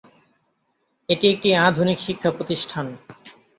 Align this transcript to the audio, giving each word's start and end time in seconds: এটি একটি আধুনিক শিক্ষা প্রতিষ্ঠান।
এটি 1.09 1.25
একটি 1.33 1.49
আধুনিক 1.67 1.97
শিক্ষা 1.99 2.29
প্রতিষ্ঠান। 2.37 2.85